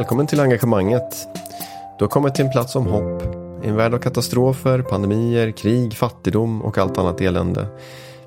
[0.00, 1.28] Välkommen till engagemanget.
[1.98, 3.22] Du har kommit till en plats om hopp.
[3.64, 7.66] I en värld av katastrofer, pandemier, krig, fattigdom och allt annat elände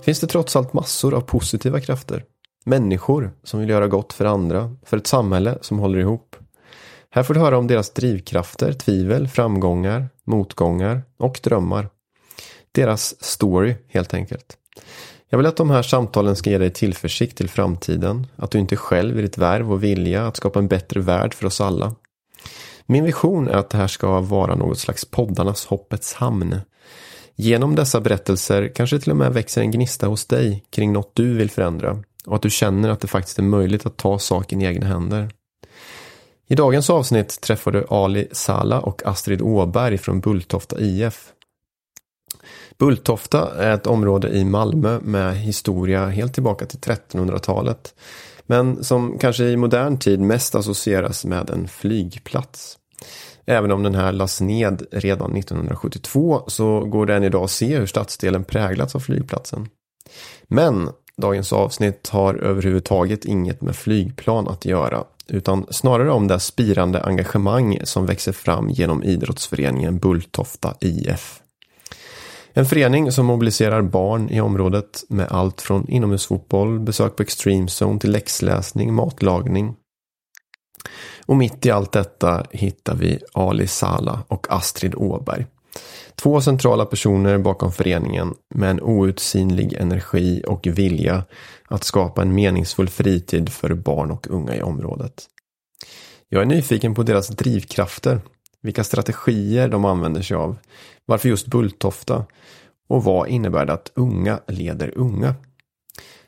[0.01, 2.23] finns det trots allt massor av positiva krafter.
[2.65, 6.35] Människor som vill göra gott för andra, för ett samhälle som håller ihop.
[7.09, 11.89] Här får du höra om deras drivkrafter, tvivel, framgångar, motgångar och drömmar.
[12.71, 14.57] Deras story helt enkelt.
[15.33, 18.75] Jag vill att de här samtalen ska ge dig tillförsikt till framtiden, att du inte
[18.75, 21.95] själv i ditt värv och vilja att skapa en bättre värld för oss alla.
[22.85, 26.59] Min vision är att det här ska vara något slags poddarnas hoppets hamn.
[27.35, 31.33] Genom dessa berättelser kanske till och med växer en gnista hos dig kring något du
[31.33, 34.65] vill förändra och att du känner att det faktiskt är möjligt att ta saken i
[34.65, 35.29] egna händer.
[36.47, 41.33] I dagens avsnitt träffar du Ali Sala och Astrid Åberg från Bulltofta IF.
[42.77, 47.93] Bulltofta är ett område i Malmö med historia helt tillbaka till 1300-talet.
[48.45, 52.77] Men som kanske i modern tid mest associeras med en flygplats.
[53.45, 57.77] Även om den här lades ned redan 1972 så går det än idag att se
[57.77, 59.67] hur stadsdelen präglats av flygplatsen.
[60.47, 67.03] Men dagens avsnitt har överhuvudtaget inget med flygplan att göra utan snarare om det spirande
[67.03, 71.42] engagemang som växer fram genom idrottsföreningen Bulltofta IF.
[72.55, 77.99] En förening som mobiliserar barn i området med allt från inomhusfotboll, besök på Extreme Zone
[77.99, 79.75] till läxläsning, matlagning.
[81.25, 85.45] Och mitt i allt detta hittar vi Ali Sala och Astrid Åberg.
[86.15, 91.23] Två centrala personer bakom föreningen med en outsinlig energi och vilja
[91.67, 95.25] att skapa en meningsfull fritid för barn och unga i området.
[96.29, 98.21] Jag är nyfiken på deras drivkrafter,
[98.61, 100.57] vilka strategier de använder sig av,
[101.05, 102.25] varför just Bulltofta
[102.93, 105.35] och vad innebär det att unga leder unga?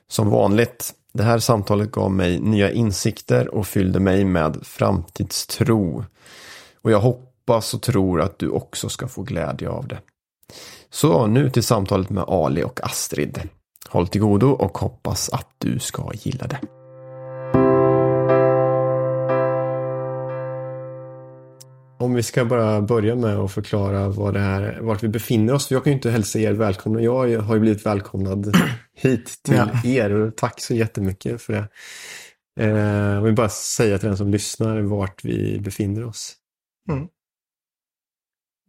[0.08, 6.06] Som vanligt, det här samtalet gav mig nya insikter och fyllde mig med framtidstro.
[6.81, 10.00] Och jag hoppas och tror att du också ska få glädje av det.
[10.90, 13.50] Så nu till samtalet med Ali och Astrid.
[13.90, 16.59] Håll till godo och hoppas att du ska gilla det.
[21.97, 25.72] Om vi ska bara börja med att förklara vad det här, vart vi befinner oss.
[25.72, 27.01] Jag kan ju inte hälsa er välkomna.
[27.01, 28.56] Jag har ju blivit välkomnad
[28.94, 29.89] hit till ja.
[29.89, 31.67] er och tack så jättemycket för det.
[32.59, 36.35] Eh, jag vill bara säga till den som lyssnar vart vi befinner oss.
[36.89, 37.07] Mm.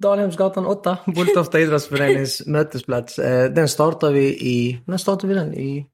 [0.02, 3.18] Dalhemsgatan 8, Bulltofta idrottsförenings mötesplats.
[3.18, 5.54] Eh, den startade vi i, när startade vi den?
[5.54, 5.86] I,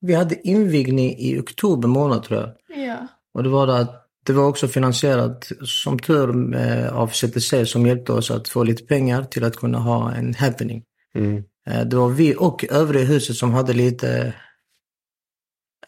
[0.00, 2.50] vi hade invigning i oktober månad tror jag.
[2.86, 3.06] Ja.
[3.34, 6.56] Och det var att det var också finansierat som tur
[6.88, 10.82] av CTC som hjälpte oss att få lite pengar till att kunna ha en happening.
[11.14, 11.44] Mm.
[11.66, 14.34] Eh, det var vi och övriga huset som hade lite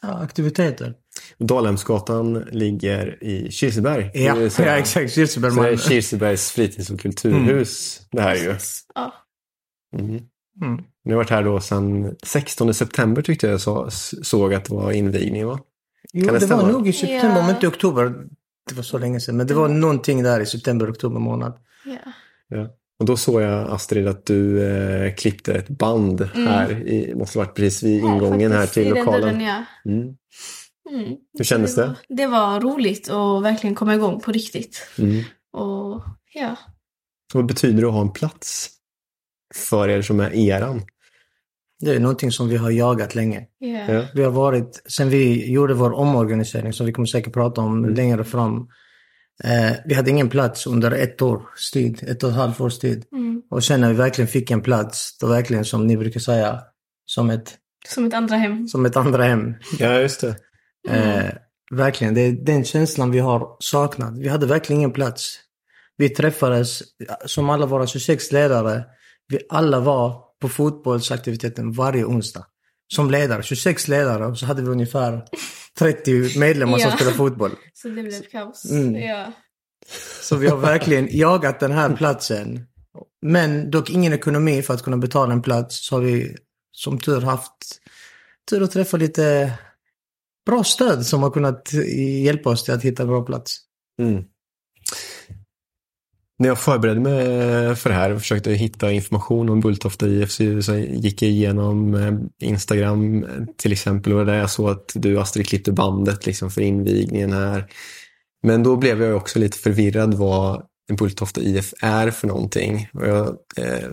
[0.03, 0.95] ja, aktiviteter.
[1.39, 4.11] Dalhemsgatan ligger i Kirseberg.
[4.15, 5.13] Ja, ja exakt.
[5.13, 5.53] Kirseberg.
[5.53, 8.09] Så det är Kirsebergs fritids och kulturhus mm.
[8.11, 8.57] det här ju.
[8.95, 9.15] Ja.
[9.99, 10.21] Mm.
[10.63, 10.85] Mm.
[11.05, 13.89] Ni har varit här då sedan 16 september tyckte jag så,
[14.23, 15.61] såg att det var invigning va?
[16.13, 18.15] Jo, det, det var nog i september, om inte i oktober.
[18.69, 21.53] Det var så länge sedan, men det var någonting där i september, oktober månad.
[21.85, 22.13] Ja.
[22.49, 22.69] ja.
[22.99, 26.47] Och då såg jag Astrid att du eh, klippte ett band mm.
[26.47, 26.89] här.
[26.89, 29.21] I, måste varit precis vid ingången här till lokalen.
[29.21, 29.65] Dörren, ja.
[29.85, 30.17] Mm.
[30.91, 31.17] Mm.
[31.39, 31.87] Hur kändes det?
[31.87, 32.27] Var, det?
[32.27, 34.89] var roligt och verkligen komma igång på riktigt.
[34.99, 35.25] Mm.
[35.53, 36.03] Och
[36.35, 36.57] ja.
[37.35, 38.71] Vad betyder det att ha en plats
[39.55, 40.83] för er som är eran?
[41.81, 43.47] Det är någonting som vi har jagat länge.
[43.65, 44.05] Yeah.
[44.15, 47.95] Vi har varit, sen vi gjorde vår omorganisering, som vi kommer säkert prata om mm.
[47.95, 48.69] längre fram.
[49.45, 53.05] Eh, vi hade ingen plats under ett års tid, ett och ett halvt års tid.
[53.13, 53.43] Mm.
[53.51, 56.61] Och sen när vi verkligen fick en plats, då verkligen som ni brukar säga,
[57.05, 57.55] som ett...
[57.89, 58.69] Som ett andra hem.
[58.69, 59.55] Som ett andra hem.
[59.79, 60.37] Ja, just det.
[60.89, 61.19] Mm.
[61.19, 61.33] Eh,
[61.71, 64.19] verkligen, det är den känslan vi har saknat.
[64.19, 65.39] Vi hade verkligen ingen plats.
[65.97, 66.83] Vi träffades,
[67.27, 68.85] som alla våra 26 ledare,
[69.29, 72.47] vi alla var på fotbollsaktiviteten varje onsdag.
[72.89, 75.25] Som ledare, 26 ledare och så hade vi ungefär
[75.79, 77.51] 30 medlemmar som spelade fotboll.
[77.75, 78.71] Så det blev kaos.
[78.71, 78.95] Mm.
[78.95, 79.33] Ja.
[80.23, 82.67] Så vi har verkligen jagat den här platsen.
[83.23, 85.87] Men dock ingen ekonomi för att kunna betala en plats.
[85.87, 86.37] Så har vi
[86.73, 87.81] som tur haft
[88.51, 89.53] tur att träffa lite
[90.47, 91.73] bra stöd som har kunnat
[92.25, 93.59] hjälpa oss till att hitta en bra plats.
[94.01, 94.25] Mm
[96.39, 100.75] när jag förberedde mig för det här och försökte hitta information om Bulltofta IF så
[100.75, 105.73] gick jag igenom eh, Instagram till exempel och där jag såg att du Astrid klippte
[105.73, 107.67] bandet liksom för invigningen här.
[108.43, 110.63] Men då blev jag också lite förvirrad vad
[110.99, 112.89] Bulltofta IF är för någonting.
[112.93, 113.91] Och jag eh,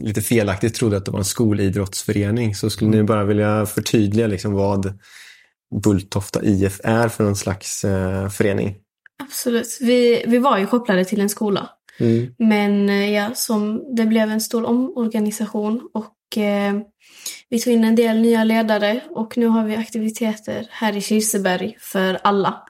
[0.00, 4.52] lite felaktigt trodde att det var en skolidrottsförening så skulle ni bara vilja förtydliga liksom
[4.52, 4.98] vad
[5.82, 8.76] Bulltofta IF är för någon slags eh, förening?
[9.20, 9.78] Absolut.
[9.80, 11.68] Vi, vi var ju kopplade till en skola.
[12.00, 12.34] Mm.
[12.38, 16.74] Men eh, ja, som det blev en stor omorganisation och eh,
[17.48, 21.76] vi tog in en del nya ledare och nu har vi aktiviteter här i Kirseberg
[21.80, 22.62] för alla.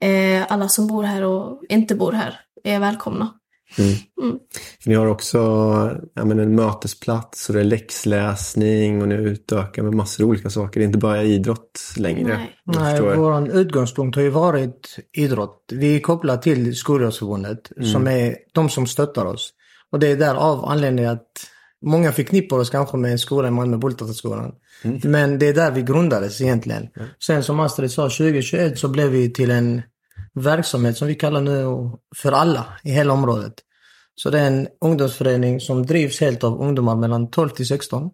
[0.00, 3.34] Eh, alla som bor här och inte bor här är välkomna.
[3.78, 3.94] Mm.
[4.22, 4.38] Mm.
[4.86, 5.38] Ni har också
[6.14, 10.50] ja, men en mötesplats och det är läxläsning och ni utökar med massor av olika
[10.50, 10.80] saker.
[10.80, 12.36] Det är inte bara idrott längre.
[12.36, 12.50] Nej.
[12.64, 15.72] Nej, vår utgångspunkt har ju varit idrott.
[15.72, 19.50] Vi är kopplade till Skolidrottsförbundet som är de som stöttar oss.
[19.92, 21.28] Och det är därav anledningen att
[21.86, 24.52] många förknippar oss kanske med en skola i Malmö, Bulltoftaskolan.
[25.02, 26.88] Men det är där vi grundades egentligen.
[27.26, 29.82] Sen som Astrid sa, 2021 så blev vi till en
[30.34, 33.54] verksamhet som vi kallar nu för alla i hela området.
[34.14, 38.10] Så det är en ungdomsförening som drivs helt av ungdomar mellan 12 till 16.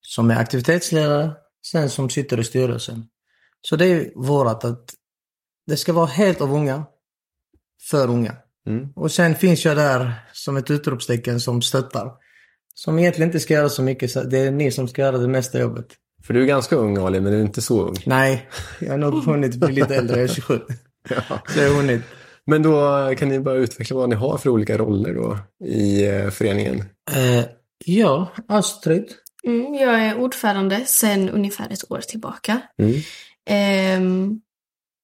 [0.00, 1.32] Som är aktivitetsledare,
[1.66, 3.04] sen som sitter i styrelsen.
[3.60, 4.94] Så det är vårat att
[5.66, 6.84] det ska vara helt av unga,
[7.90, 8.36] för unga.
[8.66, 8.88] Mm.
[8.96, 12.12] Och sen finns jag där som ett utropstecken som stöttar.
[12.74, 15.28] Som egentligen inte ska göra så mycket, så det är ni som ska göra det
[15.28, 15.86] mesta jobbet.
[16.26, 17.96] För du är ganska ung Ali, men du är inte så ung.
[18.06, 18.48] Nej,
[18.80, 20.60] jag har nog hunnit bli lite äldre, jag är 27.
[21.28, 21.42] Ja.
[21.48, 22.02] Så hunnit.
[22.44, 22.80] Men då
[23.18, 26.84] kan ni bara utveckla vad ni har för olika roller då i eh, föreningen.
[27.10, 27.44] Eh,
[27.84, 29.12] ja, Astrid.
[29.44, 32.60] Mm, jag är ordförande sedan ungefär ett år tillbaka.
[32.78, 33.00] Mm.
[33.50, 34.40] Ehm,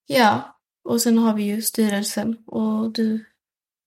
[0.07, 0.59] ja,
[0.89, 3.25] och sen har vi ju styrelsen och du.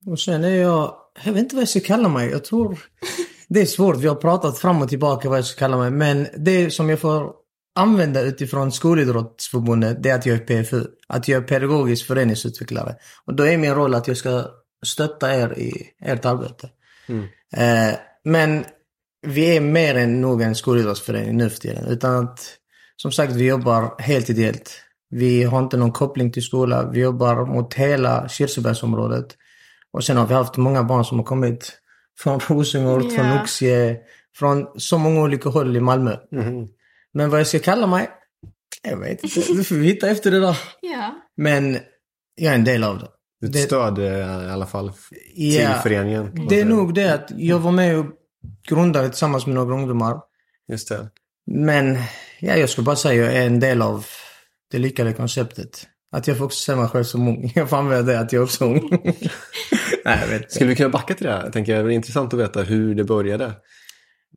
[0.05, 2.29] Och sen är jag, jag vet inte vad jag ska kalla mig.
[2.29, 2.79] Jag tror
[3.47, 3.97] det är svårt.
[3.97, 5.91] Vi har pratat fram och tillbaka vad jag ska kalla mig.
[5.91, 7.33] Men det som jag får
[7.77, 10.85] använda utifrån Skolidrottsförbundet, det är att jag är PFU.
[11.07, 12.95] Att jag är pedagogisk föreningsutvecklare.
[13.25, 14.45] Och då är min roll att jag ska
[14.85, 16.69] stötta er i ert arbete.
[17.07, 17.24] Mm.
[17.53, 18.65] Eh, men
[19.21, 21.85] vi är mer än nog en skolidrottsförening nu för tiden.
[21.88, 22.39] Utan att,
[22.95, 24.81] som sagt, vi jobbar helt ideellt.
[25.09, 26.89] Vi har inte någon koppling till skola.
[26.91, 29.27] Vi jobbar mot hela Kirsebergsområdet.
[29.91, 31.71] Och sen har vi haft många barn som har kommit
[32.19, 33.41] från Rosengård, från Ja.
[33.41, 33.97] Oxie,
[34.35, 36.15] från så många olika håll i Malmö.
[36.31, 36.68] Mhm.
[37.17, 38.09] Men vad jag ska kalla mig?
[38.83, 39.53] Jag vet inte.
[39.53, 40.57] Du får vi hitta efter det där.
[40.81, 41.15] Ja.
[41.37, 41.77] Men
[42.35, 43.05] jag är en del av det.
[43.47, 44.91] Ett Det- stöd eh, i alla fall
[45.35, 46.47] till Ja, föreningen.
[46.49, 48.05] det är nog det att jag var med och
[48.67, 50.19] grundade tillsammans med några ungdomar.
[50.71, 51.09] Just det.
[51.51, 51.97] Men
[52.39, 54.05] ja, jag skulle bara säga att jag är en del av
[54.71, 55.87] det lyckade konceptet.
[56.11, 57.51] Att jag får också se mig själv som ung.
[57.55, 58.89] Jag får använda det att jag också är ung.
[60.05, 60.53] Nej, jag vet inte.
[60.53, 61.43] Skulle vi kunna backa till det här?
[61.43, 63.45] Jag tänker, det är intressant att veta hur det började.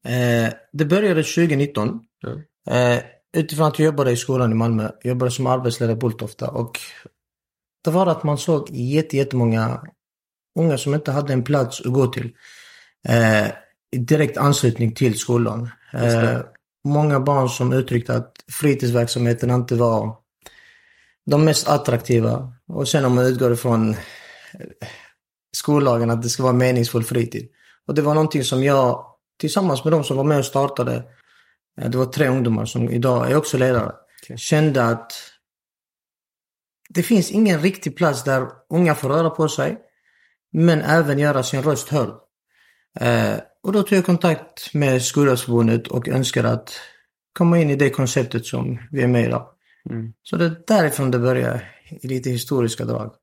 [0.05, 2.01] Eh, det började 2019.
[2.21, 2.29] Ja.
[2.67, 2.99] Eh,
[3.37, 4.83] utifrån att jag jobbade i skolan i Malmö.
[4.83, 6.51] Jag jobbade som arbetsledare i Bulltofta.
[6.51, 6.79] Och
[7.85, 9.81] det var att man såg jätte, jättemånga
[10.59, 12.33] unga som inte hade en plats att gå till.
[13.09, 13.47] Eh,
[13.93, 15.71] I direkt anslutning till skolan.
[15.93, 16.41] Eh,
[16.85, 20.17] många barn som uttryckte att fritidsverksamheten inte var
[21.27, 22.53] de mest attraktiva.
[22.69, 23.97] Och sen om man utgår ifrån eh,
[25.57, 27.49] skollagen att det ska vara meningsfull fritid.
[27.87, 29.07] Och det var någonting som jag
[29.41, 31.05] tillsammans med de som var med och startade,
[31.77, 34.39] det var tre ungdomar som idag är också ledare, Okej.
[34.39, 35.13] kände att
[36.89, 39.79] det finns ingen riktig plats där unga får röra på sig,
[40.53, 42.11] men även göra sin röst hörd.
[43.01, 46.81] Eh, och då tog jag kontakt med Skolidrottsförbundet och önskade att
[47.39, 49.47] komma in i det konceptet som vi är med i idag.
[49.91, 50.13] Mm.
[50.23, 53.15] Så det är därifrån det börjar, i lite historiska drag.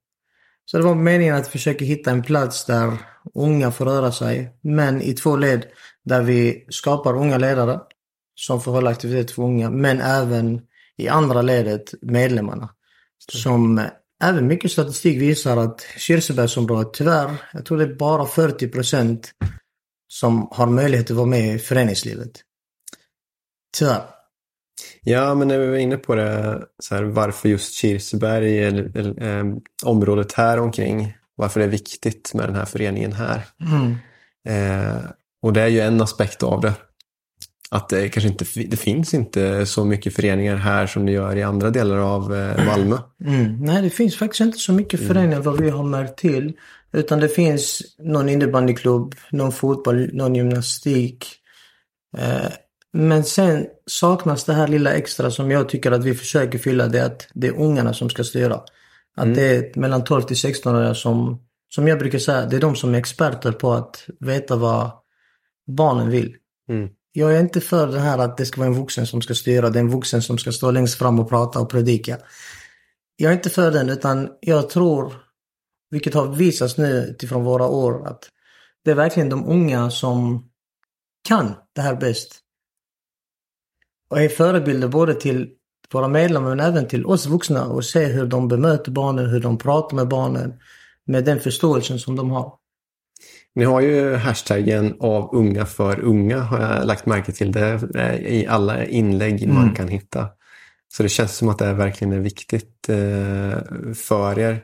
[0.65, 2.97] Så det var meningen att försöka hitta en plats där
[3.33, 5.65] unga får röra sig, men i två led
[6.05, 7.79] där vi skapar unga ledare
[8.39, 10.61] som får hålla aktivitet för unga, men även
[10.97, 12.69] i andra ledet medlemmarna.
[13.31, 13.81] Som
[14.23, 19.31] även mycket statistik visar att Kirsebergsområdet tyvärr, jag tror det är bara 40 procent
[20.07, 22.31] som har möjlighet att vara med i föreningslivet.
[23.77, 24.01] Tyvärr.
[25.01, 29.39] Ja, men när vi var inne på det, så här, varför just Kirseberg eller, eller
[29.39, 29.45] eh,
[29.85, 33.45] området här omkring, varför det är viktigt med den här föreningen här.
[33.61, 33.95] Mm.
[34.47, 35.01] Eh,
[35.41, 36.73] och det är ju en aspekt av det.
[37.71, 41.43] Att det kanske inte det finns inte så mycket föreningar här som det gör i
[41.43, 42.97] andra delar av eh, Malmö.
[43.25, 43.59] Mm.
[43.59, 46.53] Nej, det finns faktiskt inte så mycket föreningar vad vi har märkt till.
[46.93, 51.25] Utan det finns någon innebandyklubb, någon fotboll, någon gymnastik.
[52.17, 52.51] Eh,
[52.93, 56.87] men sen saknas det här lilla extra som jag tycker att vi försöker fylla.
[56.87, 58.61] Det är att det är ungarna som ska styra.
[59.17, 62.61] Att det är mellan 12 till 16 år som, som jag brukar säga, det är
[62.61, 64.91] de som är experter på att veta vad
[65.67, 66.35] barnen vill.
[66.69, 66.89] Mm.
[67.17, 69.69] Jag är inte för det här att det ska vara en vuxen som ska styra,
[69.69, 72.17] det är en vuxen som ska stå längst fram och prata och predika.
[73.15, 75.13] Jag är inte för den utan jag tror,
[75.89, 78.29] vilket har visats nu utifrån våra år, att
[78.83, 80.49] det är verkligen de unga som
[81.27, 82.39] kan det här bäst.
[84.09, 85.49] Och är förebilder både till
[85.93, 89.57] våra medlemmar men även till oss vuxna och se hur de bemöter barnen, hur de
[89.57, 90.59] pratar med barnen.
[91.05, 92.53] Med den förståelsen som de har.
[93.57, 97.51] Ni har ju hashtaggen av unga för unga har jag lagt märke till.
[97.51, 97.79] Det
[98.25, 99.55] i alla inlägg mm.
[99.55, 100.29] man kan hitta.
[100.93, 104.63] Så det känns som att det verkligen är viktigt eh, för er.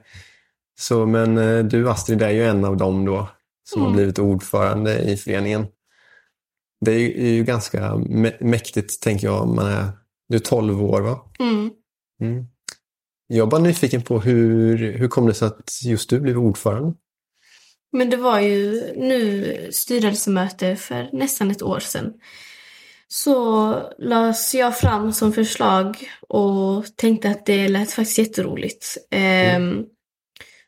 [0.79, 3.29] Så, men eh, du Astrid är ju en av dem då
[3.69, 3.91] som mm.
[3.91, 5.65] har blivit ordförande i föreningen.
[6.85, 7.95] Det är ju, är ju ganska
[8.39, 9.47] mäktigt tänker jag.
[9.47, 9.85] Man är,
[10.29, 11.31] du är 12 år va?
[11.39, 11.71] Mm.
[12.21, 12.45] Mm.
[13.27, 16.93] Jag bara nyfiken på hur, hur kom det sig att just du blev ordförande?
[17.93, 22.13] Men det var ju nu styrelsemöte för nästan ett år sedan.
[23.07, 28.97] Så lades jag fram som förslag och tänkte att det lät faktiskt jätteroligt.
[29.12, 29.63] Mm.
[29.63, 29.85] Um,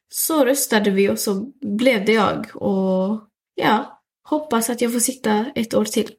[0.10, 2.46] så röstade vi och så blev det jag.
[2.56, 3.22] Och
[3.56, 6.12] ja, hoppas att jag får sitta ett år till.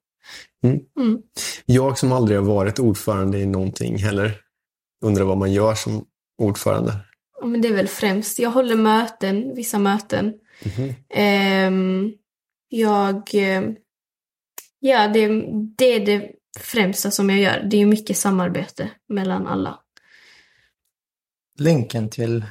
[0.65, 0.81] Mm.
[0.99, 1.19] Mm.
[1.67, 4.41] Jag som aldrig har varit ordförande i någonting heller
[5.05, 6.05] undrar vad man gör som
[6.39, 6.93] ordförande.
[7.45, 10.33] Men det är väl främst, jag håller möten, vissa möten.
[10.61, 11.75] Mm.
[11.75, 12.13] Um,
[12.69, 13.31] jag,
[14.81, 15.29] ja det,
[15.79, 17.69] det är det främsta som jag gör.
[17.71, 19.81] Det är mycket samarbete mellan alla.
[21.59, 22.45] Länken till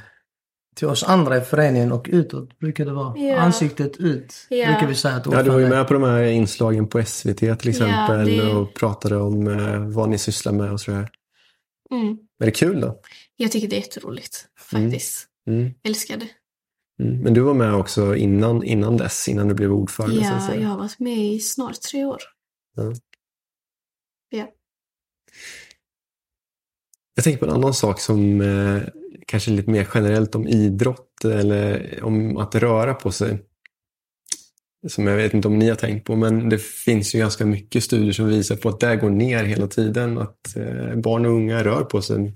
[0.76, 3.18] till oss andra i föreningen och utåt brukar det vara.
[3.18, 3.36] Ja.
[3.36, 4.66] Ansiktet ut ja.
[4.66, 7.38] brukar vi säga att Ja, du var ju med på de här inslagen på SVT
[7.38, 8.52] till exempel ja, det...
[8.52, 11.10] och pratade om eh, vad ni sysslar med och sådär.
[11.90, 12.18] Mm.
[12.40, 13.00] Är det kul då?
[13.36, 15.26] Jag tycker det är jätteroligt faktiskt.
[15.46, 15.60] Mm.
[15.60, 15.74] Mm.
[15.82, 16.28] Älskar det.
[16.98, 17.18] Mm.
[17.18, 20.16] Men du var med också innan, innan dess, innan du blev ordförande?
[20.16, 22.18] Ja, jag har varit med i snart tre år.
[22.76, 22.92] Ja.
[24.30, 24.48] ja.
[27.14, 28.82] Jag tänker på en annan sak som eh,
[29.26, 33.42] kanske lite mer generellt om idrott eller om att röra på sig.
[34.88, 37.84] Som jag vet inte om ni har tänkt på, men det finns ju ganska mycket
[37.84, 40.18] studier som visar på att det går ner hela tiden.
[40.18, 42.34] Att eh, barn och unga rör på sig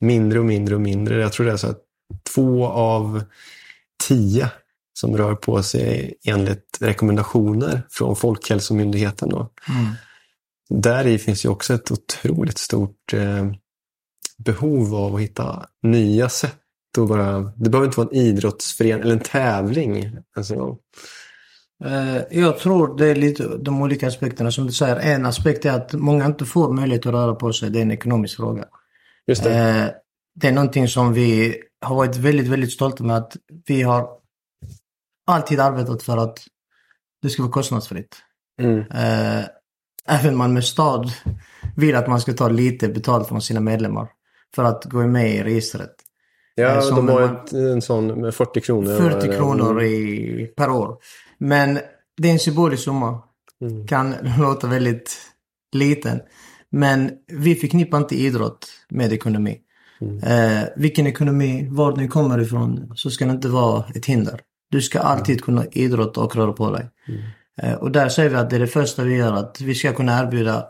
[0.00, 1.20] mindre och mindre och mindre.
[1.20, 1.82] Jag tror det är så att
[2.34, 3.22] två av
[4.02, 4.50] tio
[4.98, 9.28] som rör på sig enligt rekommendationer från Folkhälsomyndigheten.
[9.28, 9.50] Då.
[9.68, 9.92] Mm.
[10.68, 13.46] Där i finns ju också ett otroligt stort eh,
[14.38, 16.54] behov av att hitta nya sätt
[16.98, 17.52] att bara...
[17.56, 20.18] Det behöver inte vara en idrottsförening eller en tävling.
[20.36, 20.78] Alltså.
[22.30, 24.50] Jag tror det är lite de olika aspekterna.
[24.50, 27.70] Som du säger, en aspekt är att många inte får möjlighet att röra på sig.
[27.70, 28.64] Det är en ekonomisk fråga.
[29.26, 29.58] Just det.
[29.58, 29.86] Eh,
[30.34, 31.56] det är någonting som vi
[31.86, 34.08] har varit väldigt, väldigt stolta med att vi har
[35.26, 36.38] alltid arbetat för att
[37.22, 38.16] det ska vara kostnadsfritt.
[38.62, 38.78] Mm.
[38.78, 39.44] Eh,
[40.08, 41.12] även Malmö stad
[41.76, 44.08] vill att man ska ta lite betalt från sina medlemmar
[44.54, 45.94] för att gå med i registret.
[46.54, 48.96] Ja, eh, de har man, en sån med 40 kronor.
[48.96, 50.96] 40 kronor i, per år.
[51.38, 51.78] Men
[52.16, 53.22] det är en symbolisk summa.
[53.60, 53.86] Mm.
[53.86, 55.16] Kan låta väldigt
[55.72, 56.20] liten.
[56.70, 59.60] Men vi förknippar inte idrott med ekonomi.
[60.00, 60.18] Mm.
[60.18, 64.40] Eh, vilken ekonomi, var den kommer ifrån, så ska det inte vara ett hinder.
[64.70, 65.42] Du ska alltid mm.
[65.42, 66.90] kunna idrotta och röra på dig.
[67.08, 67.20] Mm.
[67.62, 69.92] Eh, och där säger vi att det är det första vi gör, att vi ska
[69.92, 70.66] kunna erbjuda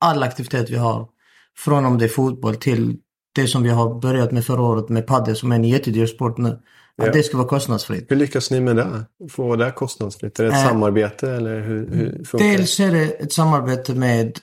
[0.00, 1.08] all aktivitet vi har.
[1.56, 2.96] Från om det är fotboll till
[3.34, 6.38] det som vi har börjat med förra året med padel som är en jättedyr sport
[6.38, 6.48] nu.
[6.48, 7.12] Att ja.
[7.12, 8.10] det ska vara kostnadsfritt.
[8.10, 9.04] Hur lyckas ni med det?
[9.30, 10.38] Få det kostnadsfritt?
[10.38, 12.56] Är det ett äh, samarbete eller hur, hur funkar det?
[12.56, 14.38] Dels är det ett samarbete med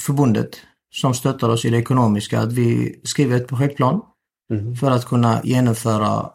[0.00, 0.56] förbundet
[0.90, 2.40] som stöttar oss i det ekonomiska.
[2.40, 4.00] Att vi skriver ett projektplan
[4.52, 4.76] mm.
[4.76, 6.30] för att kunna genomföra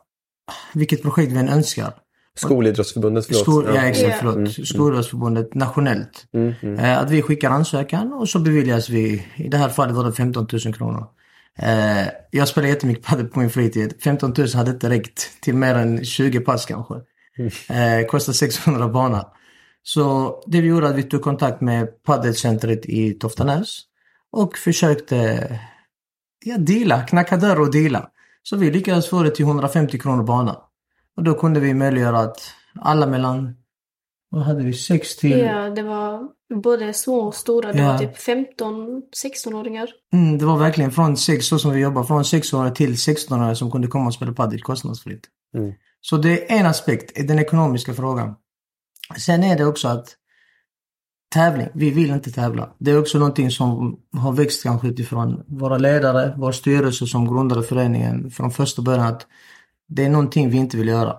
[0.73, 1.93] vilket projekt vi än önskar.
[2.35, 3.41] Skolidrottsförbundet, förlåt.
[3.41, 4.35] Skol, ja, exakt, förlåt.
[4.35, 4.51] Mm.
[4.51, 6.25] Skolidrottsförbundet nationellt.
[6.33, 6.79] Mm, mm.
[6.79, 10.11] Eh, att vi skickar ansökan och så beviljas vi, i det här fallet var det
[10.11, 11.07] 15 000 kronor.
[11.59, 13.93] Eh, jag spelar jättemycket padel på min fritid.
[14.03, 16.93] 15 000 hade inte räckt till mer än 20 pass kanske.
[17.37, 17.99] Mm.
[17.99, 19.27] Eh, kostar 600 bana.
[19.83, 23.81] Så det vi gjorde att vi tog kontakt med padelcentret i Toftanäs
[24.33, 25.49] och försökte
[26.45, 28.09] ja, deala, knacka dörr och deala.
[28.43, 30.57] Så vi lyckades få det till 150 kronor bana.
[31.17, 32.41] Och då kunde vi möjliggöra att
[32.81, 33.55] alla mellan,
[34.29, 35.39] vad hade vi, 6 till...
[35.39, 36.29] Ja, det var
[36.63, 37.73] både små och stora.
[37.73, 37.91] Det ja.
[37.91, 39.89] var typ 15-16-åringar.
[40.13, 43.71] Mm, det var verkligen från 6, så som vi jobbar, från 6-åringar till 16-åringar som
[43.71, 45.27] kunde komma och spela padel kostnadsfritt.
[45.57, 45.73] Mm.
[46.01, 48.35] Så det är en aspekt, den ekonomiska frågan.
[49.17, 50.15] Sen är det också att
[51.33, 52.69] tävling, vi vill inte tävla.
[52.77, 57.63] Det är också någonting som har växt kanske utifrån våra ledare, vår styrelse som grundade
[57.63, 59.27] föreningen från första början att
[59.87, 61.15] det är någonting vi inte vill göra.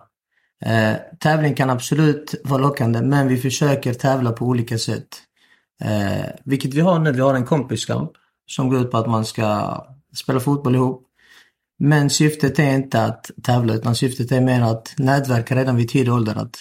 [0.64, 5.08] Eh, tävling kan absolut vara lockande men vi försöker tävla på olika sätt.
[5.82, 8.10] Eh, vilket vi har nu, vi har en kompiskamp
[8.46, 9.78] som går ut på att man ska
[10.16, 11.06] spela fotboll ihop.
[11.78, 16.12] Men syftet är inte att tävla utan syftet är mer att nätverka redan vid tidig
[16.12, 16.34] ålder.
[16.34, 16.56] Att,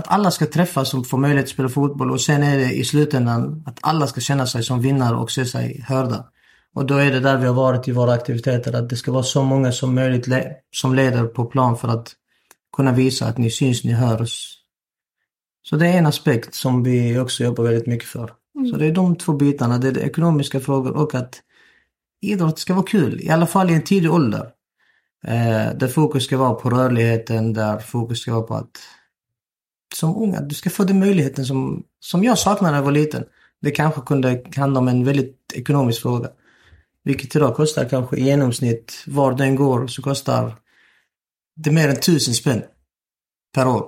[0.00, 2.84] att alla ska träffas och få möjlighet att spela fotboll och sen är det i
[2.84, 6.24] slutändan att alla ska känna sig som vinnare och se sig hörda.
[6.74, 9.22] Och då är det där vi har varit i våra aktiviteter, att det ska vara
[9.22, 12.12] så många som möjligt le som leder på plan för att
[12.76, 14.56] kunna visa att ni syns, ni hörs.
[15.62, 18.32] Så det är en aspekt som vi också jobbar väldigt mycket för.
[18.56, 18.70] Mm.
[18.70, 21.40] Så det är de två bitarna, det är det ekonomiska frågor och att
[22.22, 24.50] idrott ska vara kul, i alla fall i en tidig ålder.
[25.26, 28.78] Eh, där fokus ska vara på rörligheten, där fokus ska vara på att
[29.94, 33.24] som unga, du ska få den möjligheten som, som jag saknade när jag var liten.
[33.62, 36.28] Det kanske kunde handla om en väldigt ekonomisk fråga.
[37.04, 40.54] Vilket idag kostar kanske i genomsnitt, var den går, så kostar
[41.56, 42.62] det mer än tusen spänn
[43.54, 43.84] per år.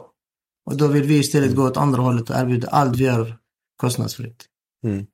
[0.66, 3.36] Och då vill vi istället gå åt andra hållet och erbjuda allt vi gör
[3.76, 4.44] kostnadsfritt.
[4.84, 5.06] Mm.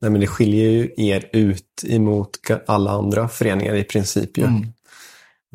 [0.00, 2.30] Nej, men det skiljer ju er ut emot
[2.66, 4.38] alla andra föreningar i princip.
[4.38, 4.44] Ju.
[4.44, 4.66] Mm.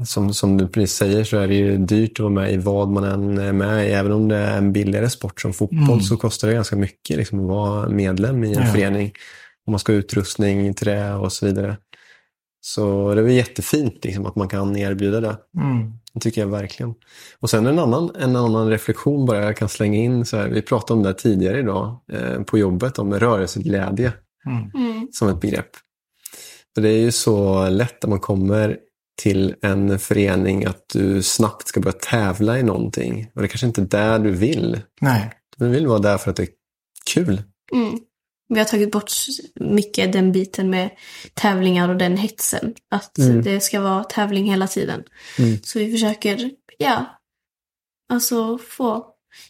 [0.05, 2.89] Som, som du precis säger så är det ju dyrt att vara med i vad
[2.89, 3.91] man än är med i.
[3.91, 6.01] Även om det är en billigare sport som fotboll mm.
[6.01, 8.73] så kostar det ganska mycket liksom, att vara medlem i en ja.
[8.73, 9.11] förening.
[9.65, 11.77] Om man ska ha utrustning till det och så vidare.
[12.61, 15.37] Så det är jättefint liksom, att man kan erbjuda det.
[15.57, 15.93] Mm.
[16.13, 16.93] Det tycker jag verkligen.
[17.39, 20.25] Och sen en annan, en annan reflektion bara jag kan slänga in.
[20.25, 24.13] Så här, vi pratade om det tidigare idag eh, på jobbet, om rörelseglädje
[24.45, 24.71] mm.
[24.75, 25.07] mm.
[25.11, 25.69] som ett begrepp.
[26.75, 28.77] För det är ju så lätt att man kommer
[29.19, 33.31] till en förening att du snabbt ska börja tävla i någonting.
[33.35, 34.81] Och det kanske inte är där du vill.
[35.01, 35.31] Nej.
[35.57, 36.49] Du vill vara där för att det är
[37.05, 37.43] kul.
[37.71, 37.99] Mm.
[38.49, 39.11] Vi har tagit bort
[39.55, 40.89] mycket den biten med
[41.33, 42.73] tävlingar och den hetsen.
[42.91, 43.41] Att mm.
[43.41, 45.03] det ska vara tävling hela tiden.
[45.39, 45.57] Mm.
[45.63, 47.05] Så vi försöker, ja,
[48.09, 49.05] alltså få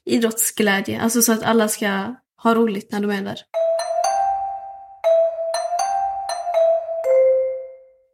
[0.05, 1.01] idrottsglädje.
[1.01, 3.39] Alltså så att alla ska ha roligt när de är där.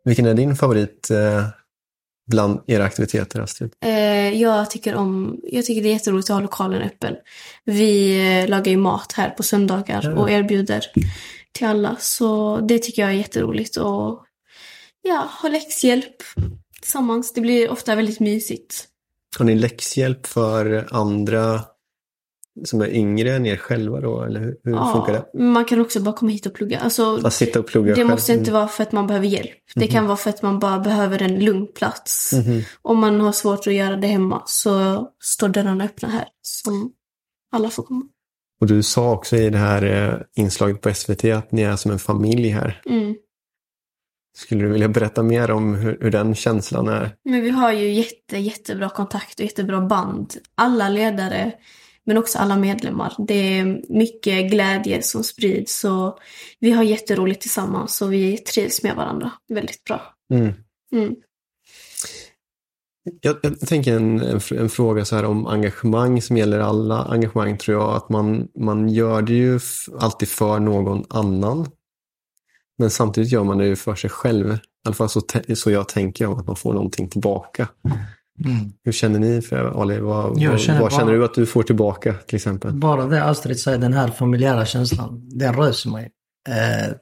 [0.06, 1.48] Vilken är din favorit eh,
[2.28, 3.74] bland era aktiviteter, Astrid?
[3.86, 7.16] Eh, jag, tycker om, jag tycker det är jätteroligt att ha lokalen öppen.
[7.64, 10.22] Vi eh, lagar ju mat här på söndagar ja.
[10.22, 10.86] och erbjuder
[11.52, 11.96] till alla.
[12.00, 13.78] Så det tycker jag är jätteroligt.
[13.78, 14.26] Och
[15.02, 16.16] ja, ha läxhjälp
[16.82, 17.34] tillsammans.
[17.34, 18.88] Det blir ofta väldigt mysigt.
[19.38, 21.62] Har ni läxhjälp för andra
[22.64, 24.22] som är yngre än er själva då?
[24.22, 25.44] Eller hur, hur ja, funkar det?
[25.44, 26.80] Man kan också bara komma hit och plugga.
[26.80, 28.10] Alltså, att sitta och plugga det själv.
[28.10, 29.58] måste inte vara för att man behöver hjälp.
[29.76, 29.92] Det mm.
[29.92, 32.34] kan vara för att man bara behöver en lugn plats.
[32.34, 32.62] Mm.
[32.82, 36.26] Om man har svårt att göra det hemma så står dörrarna öppna här.
[36.42, 36.72] Så
[37.52, 38.06] alla får komma.
[38.62, 41.92] Och du sa också i det här eh, inslaget på SVT att ni är som
[41.92, 42.82] en familj här.
[42.86, 43.16] Mm.
[44.38, 47.16] Skulle du vilja berätta mer om hur, hur, den känslan är?
[47.24, 50.34] Men vi har ju jätte, jättebra kontakt och jättebra band.
[50.56, 51.54] Alla ledare
[52.06, 53.16] men också alla medlemmar.
[53.28, 56.20] Det är mycket glädje som sprids och
[56.60, 60.02] vi har jätteroligt tillsammans och vi trivs med varandra väldigt bra.
[60.34, 60.54] Mm.
[60.92, 61.16] Mm.
[63.22, 64.20] Jag, jag, tänker en,
[64.52, 68.90] en, fråga så här om engagemang som gäller alla engagemang tror jag att man, man
[68.90, 69.60] gör det ju
[70.00, 71.68] alltid för någon annan.
[72.78, 74.54] Men samtidigt gör man det ju för sig själv.
[74.54, 75.22] I alla fall så,
[75.56, 77.68] så jag tänker om att man får någonting tillbaka.
[78.46, 78.74] Mm.
[78.84, 80.00] Hur känner ni för Ali?
[80.00, 82.74] Vad, känner, vad bara, känner du att du får tillbaka till exempel?
[82.74, 86.12] Bara det Astrid säger, den här familjära känslan, den röser mig.
[86.50, 86.96] Eh,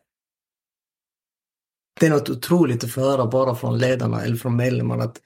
[2.00, 5.22] det är något otroligt att få höra bara från ledarna eller från medlemmarna att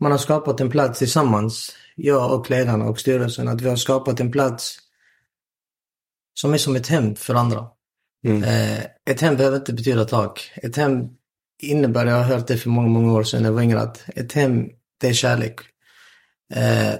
[0.00, 4.20] man har skapat en plats tillsammans, jag och ledarna och styrelsen, att vi har skapat
[4.20, 4.78] en plats
[6.40, 7.66] som är som ett hem för andra.
[8.24, 8.42] Mm.
[8.42, 10.52] Eh, ett hem behöver inte betyda tak.
[10.54, 11.08] Ett hem
[11.62, 14.32] innebär, jag har hört det för många, många år sedan jag var yngre, att ett
[14.32, 14.68] hem
[15.00, 15.60] det är kärlek.
[16.54, 16.94] Eh,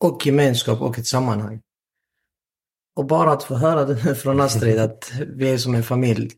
[0.00, 1.60] och gemenskap och ett sammanhang.
[2.96, 6.32] Och bara att få höra det från Astrid att vi är som en familj.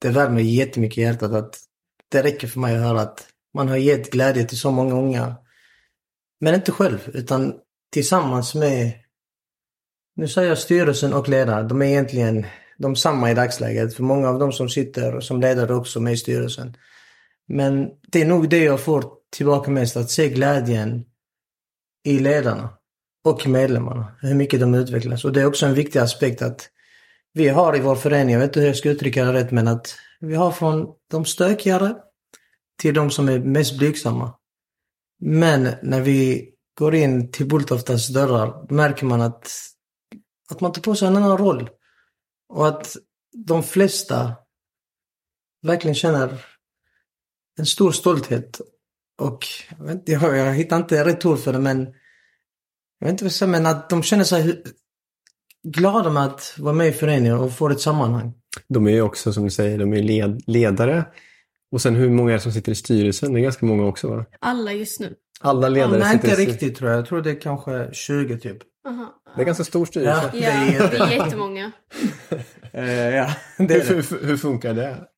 [0.00, 1.60] Det värmer jättemycket i hjärtat att
[2.08, 5.36] det räcker för mig att höra att man har gett glädje till så många unga.
[6.40, 7.54] Men inte själv, utan
[7.92, 8.92] tillsammans med,
[10.16, 12.46] nu säger jag styrelsen och ledare, de är egentligen
[12.78, 13.94] de samma i dagsläget.
[13.94, 16.76] För många av dem som sitter som ledare också med i styrelsen.
[17.48, 21.04] Men det är nog det jag får tillbaka mest, att se glädjen
[22.04, 22.78] i ledarna
[23.24, 25.24] och medlemmarna, hur mycket de utvecklas.
[25.24, 26.70] Och det är också en viktig aspekt att
[27.32, 29.68] vi har i vår förening, jag vet inte hur jag ska uttrycka det rätt, men
[29.68, 31.96] att vi har från de stökigare
[32.82, 34.34] till de som är mest blygsamma.
[35.20, 39.52] Men när vi går in till Bulltoftas dörrar märker man att,
[40.50, 41.70] att man tar på sig en annan roll.
[42.48, 42.96] Och att
[43.46, 44.34] de flesta
[45.62, 46.44] verkligen känner
[47.58, 48.60] en stor stolthet
[49.18, 49.46] och
[49.78, 51.78] jag, vet, jag, jag hittar inte rätt ord för det men
[52.98, 54.62] jag vet inte vad jag säga, men att de känner sig
[55.62, 58.32] glada med att vara med i föreningen och få ett sammanhang.
[58.68, 61.04] De är ju också som du säger, de är led, ledare.
[61.72, 63.32] Och sen hur många är det som sitter i styrelsen?
[63.32, 64.24] Det är ganska många också va?
[64.40, 65.14] Alla just nu.
[65.40, 66.98] Alla ledare Nej, inte riktigt tror jag.
[66.98, 68.58] Jag tror det är kanske 20 typ.
[68.88, 69.22] Aha.
[69.36, 70.30] Det är ganska stor styrelse.
[70.32, 70.38] Ja.
[70.38, 71.72] Ja, Det är- det är jättemånga.
[72.72, 74.10] Eh, ja, det är Hur, det.
[74.10, 75.08] hur, hur funkar det?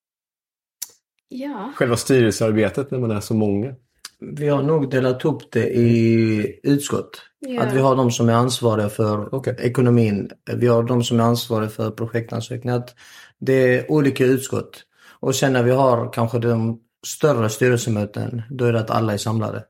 [1.28, 1.72] Ja.
[1.76, 3.74] Själva styrelsearbetet när man är så många?
[4.20, 7.22] Vi har nog delat upp det i utskott.
[7.38, 7.62] Ja.
[7.62, 9.56] Att vi har de som är ansvariga för Okej.
[9.58, 10.30] ekonomin.
[10.56, 12.76] Vi har de som är ansvariga för projektansökningar.
[12.76, 12.94] Att
[13.38, 14.82] Det är olika utskott.
[15.20, 19.18] Och sen när vi har kanske de större styrelsemöten, då är det att alla är
[19.18, 19.64] samlade.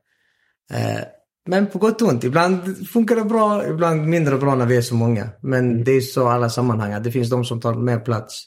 [0.73, 1.01] Eh,
[1.47, 4.81] men på gott och ont, ibland funkar det bra, ibland mindre bra när vi är
[4.81, 5.29] så många.
[5.41, 8.43] Men det är så i alla sammanhang, att det finns de som tar mer plats.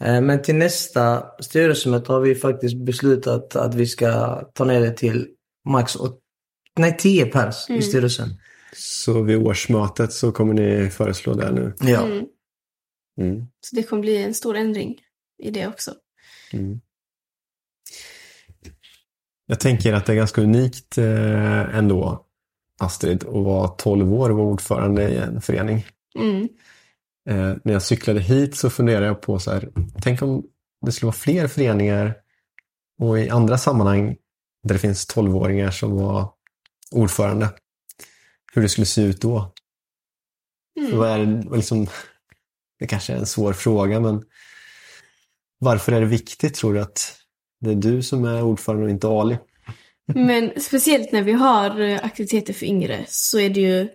[0.00, 4.92] Eh, men till nästa styrelsemöte har vi faktiskt beslutat att vi ska ta ner det
[4.92, 5.28] till
[5.68, 6.20] max åt,
[6.78, 8.28] nej, 10 pers i styrelsen.
[8.72, 11.74] Så vid årsmötet så kommer ni föreslå det nu?
[11.80, 12.04] Ja.
[12.06, 12.26] Mm.
[13.20, 13.46] Mm.
[13.60, 15.00] Så det kommer bli en stor ändring
[15.42, 15.94] i det också.
[16.52, 16.80] Mm.
[19.46, 22.26] Jag tänker att det är ganska unikt eh, ändå,
[22.78, 25.86] Astrid, att vara 12 år och vara ordförande i en förening.
[27.28, 29.68] Eh, när jag cyklade hit så funderade jag på så här,
[30.02, 30.44] tänk om
[30.86, 32.14] det skulle vara fler föreningar
[33.00, 34.16] och i andra sammanhang
[34.62, 36.32] där det finns 12-åringar som var
[36.90, 37.48] ordförande.
[38.52, 39.52] Hur det skulle se ut då.
[40.80, 40.98] Mm.
[40.98, 41.86] Vad är liksom,
[42.78, 44.24] det kanske är en svår fråga, men
[45.58, 47.16] varför är det viktigt tror du att
[47.60, 49.38] det är du som är ordförande och inte Ali?
[50.14, 53.88] Men speciellt när vi har eh, aktiviteter för yngre så är det ju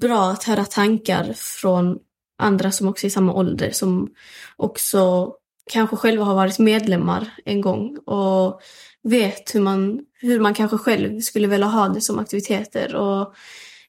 [0.00, 1.98] bra att höra tankar från
[2.38, 4.10] andra som också är i samma ålder som
[4.56, 5.32] också
[5.70, 8.60] kanske själva har varit medlemmar en gång och
[9.02, 13.34] vet hur man, hur man kanske själv skulle vilja ha det som aktiviteter och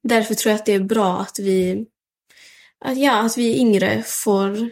[0.04, 1.86] därför tror jag att det är bra att vi,
[2.86, 4.70] att, ja, att vi yngre får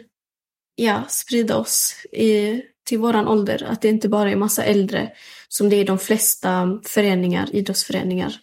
[0.74, 3.64] ja, sprida oss i, till våran ålder.
[3.68, 5.12] Att det inte bara är massa äldre
[5.48, 8.34] som det är i de flesta föreningar, idrottsföreningar.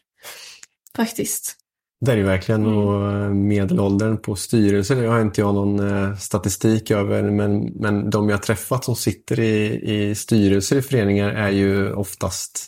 [0.96, 1.61] Faktiskt.
[2.06, 2.78] Det är ju verkligen Mm.
[2.78, 4.96] och eh, medelåldern på styrelser.
[4.96, 9.40] Det har inte jag någon eh, statistik över men, men de jag träffat som sitter
[9.40, 12.68] i, i styrelser i föreningar är ju oftast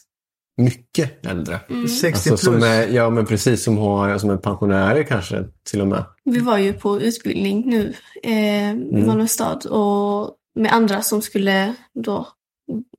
[0.57, 1.59] mycket äldre.
[1.69, 1.87] Mm.
[1.87, 2.41] 60 Alltså plus.
[2.41, 6.05] som är, ja men precis, som, har, som är pensionärer kanske till och med.
[6.23, 7.93] Vi var ju på utbildning nu
[8.23, 12.27] eh, i Malmö stad och med andra som skulle då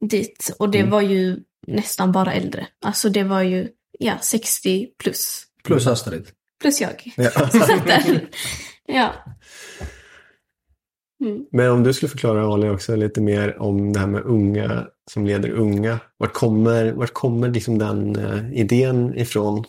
[0.00, 0.54] dit.
[0.58, 0.90] Och det Mm.
[0.90, 2.66] var ju nästan bara äldre.
[2.84, 3.68] Alltså det var ju
[3.98, 5.44] ja, 60 plus.
[5.64, 6.28] Plus Astrid.
[6.60, 7.12] Plus jag.
[7.16, 7.30] Ja.
[7.86, 8.28] Där.
[8.86, 9.14] Ja.
[11.24, 11.44] Mm.
[11.52, 15.26] Men om du skulle förklara Ali också lite mer om det här med unga som
[15.26, 15.98] leder unga.
[16.18, 19.64] Vart kommer, vart kommer liksom den eh, idén ifrån?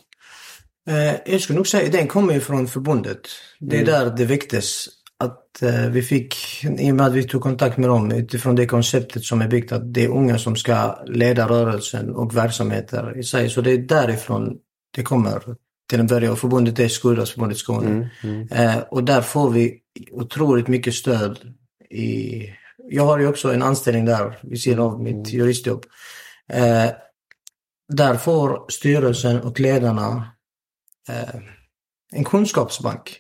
[0.90, 3.20] Eh, jag skulle nog säga den kommer ju från förbundet.
[3.60, 3.94] Det är Mm.
[3.94, 4.88] där det väcktes.
[5.18, 8.66] Att eh, vi fick, i och med att vi tog kontakt med dem utifrån det
[8.66, 13.24] konceptet som är byggt att det är unga som ska leda rörelsen och verksamheter i
[13.24, 13.50] sig.
[13.50, 14.58] Så det är därifrån
[14.96, 15.56] det kommer
[15.90, 16.32] till en början.
[16.32, 17.90] Och förbundet är Skolidrottsförbundet Skåne.
[17.90, 19.80] Mm, mm, Eh, och där får vi
[20.12, 21.54] otroligt mycket stöd.
[21.90, 22.44] I,
[22.90, 25.86] jag har ju också en anställning där vid sidan av mitt juristjobb.
[26.54, 26.90] Eh,
[27.94, 30.32] där får styrelsen och ledarna
[31.10, 31.42] eh,
[32.12, 33.20] en kunskapsbank.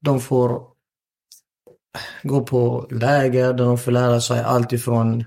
[0.00, 0.62] De får
[2.22, 5.24] gå på läger där de får lära sig allt ifrån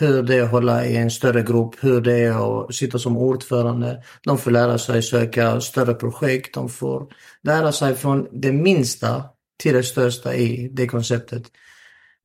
[0.00, 3.16] hur det är att hålla i en större grupp, hur det är att sitta som
[3.16, 4.02] ordförande.
[4.24, 7.06] De får lära sig söka större projekt, de får
[7.42, 9.24] lära sig från det minsta
[9.62, 11.42] till det största i det konceptet.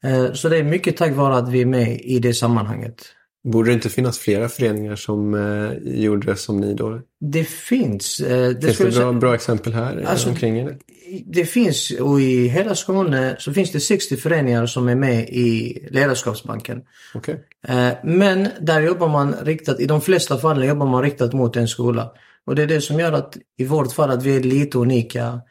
[0.04, 3.06] Eh, så det är mycket tack vare att vi är med i det sammanhanget.
[3.44, 7.02] Borde det inte finnas flera föreningar som eh, gjorde som ni då?
[7.20, 8.20] Det finns.
[8.20, 10.78] eh, Det, Finns det bra, säga- bra exempel här eh, Alltså- omkring er?
[11.26, 15.80] det finns och i hela Skåne så finns det 60 föreningar som är med i
[15.92, 16.82] ledarskapsbanken.
[17.16, 17.40] Okej.
[17.68, 21.68] Eh, Men där jobbar man riktat, i de flesta fallen jobbar man riktat mot en
[21.68, 22.12] skola.
[22.46, 25.42] Och det är det som gör att i vårt fall att vi är lite unika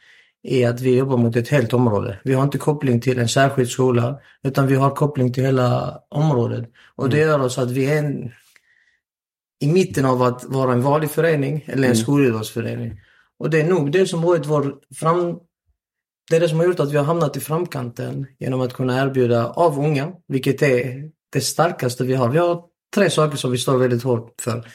[0.42, 2.18] är att vi jobbar mot ett helt område.
[2.24, 6.70] Vi har inte koppling till en särskild skola utan vi har koppling till hela området.
[6.96, 8.32] Och det gör oss att vi är en,
[9.60, 13.00] i mitten av att vara en vanlig förening eller en skolidrottsförening.
[13.38, 15.38] Och det är nog det som varit vår fram...
[16.30, 19.02] Det är det som har gjort att vi har hamnat i framkanten genom att kunna
[19.02, 22.28] erbjuda av unga, vilket är det starkaste vi har.
[22.28, 22.62] Vi har
[22.94, 24.66] tre saker som vi står väldigt hårt för.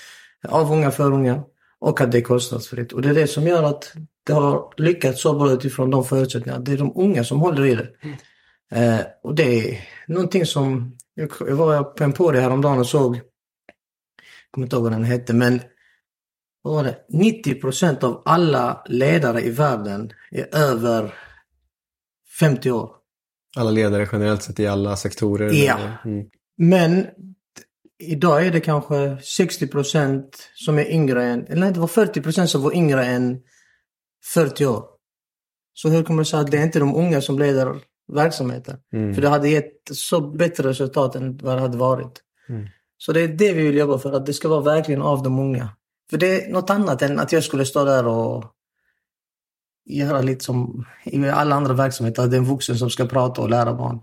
[0.48, 1.44] Av unga för unga
[1.80, 2.94] och att det är kostnadsfritt.
[2.94, 6.64] Och det är det som gör att det har lyckats så bra utifrån de förutsättningarna.
[6.64, 7.90] Det är de unga som håller i det.
[8.72, 12.88] Eh, och det är någonting som, jag, jag var på en på det häromdagen och
[12.88, 13.24] såg, jag
[14.52, 15.62] kommer inte ihåg vad den hette, men
[16.62, 16.98] vad var det?
[17.10, 21.14] 90% av alla ledare i världen är över
[22.40, 22.92] 50 år.
[23.58, 25.52] Alla ledare generellt sett i alla sektorer?
[25.54, 25.78] Ja.
[26.06, 26.26] Mm.
[26.58, 27.08] Men
[28.00, 32.22] idag är det kanske 60 procent som är yngre än, eller nej, det var 40
[32.22, 33.42] procent som var yngre än
[34.34, 34.84] 40 år.
[35.74, 37.76] Så hur kommer det sig att det är inte de unga som leder
[38.14, 38.78] verksamheten?
[38.94, 39.14] Mm.
[39.14, 42.22] För det hade gett så bättre resultat än vad det hade varit.
[42.50, 42.68] Mm.
[42.98, 45.40] Så det är det vi vill jobba för, att det ska vara verkligen av de
[45.40, 45.70] unga.
[46.10, 48.46] För det är något annat än att jag skulle stå där och
[49.86, 53.42] göra lite som i alla andra verksamheter, att det är en vuxen som ska prata
[53.42, 54.00] och lära barn.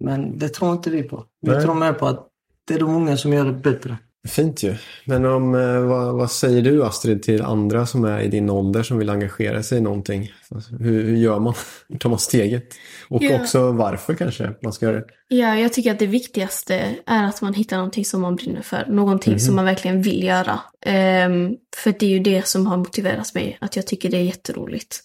[0.00, 1.24] Men det tror inte vi på.
[1.40, 1.62] Vi Nej.
[1.62, 2.28] tror mer på att
[2.68, 3.96] det är de unga som gör det bättre.
[4.28, 4.74] Fint ju.
[5.04, 8.82] Men om, eh, vad, vad säger du Astrid till andra som är i din ålder
[8.82, 10.32] som vill engagera sig i någonting?
[10.50, 11.54] Alltså, hur, hur gör man?
[11.88, 12.74] Hur tar man steget?
[13.08, 13.40] Och Ja.
[13.40, 15.06] också varför kanske man ska göra det?
[15.28, 18.86] Ja, jag tycker att det viktigaste är att man hittar någonting som man brinner för.
[18.88, 19.40] Någonting Mhm.
[19.40, 20.60] som man verkligen vill göra.
[20.86, 24.22] Ehm, för det är ju det som har motiverat mig, att jag tycker det är
[24.22, 25.00] jätteroligt.